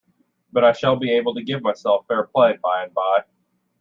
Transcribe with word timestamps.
But 0.51 0.63
I 0.65 0.71
shall 0.71 0.95
be 0.95 1.11
able 1.15 1.35
to 1.35 1.43
give 1.43 1.61
myself 1.61 2.07
fair-play 2.07 2.57
by-and-by. 2.63 3.25